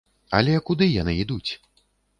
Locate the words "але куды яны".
0.37-1.13